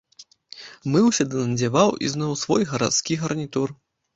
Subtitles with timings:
[0.95, 3.69] Мыўся ды надзяваў ізноў свой гарадскі гарнітур.